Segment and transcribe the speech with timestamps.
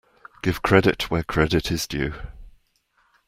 [0.41, 2.15] Give credit where credit is due.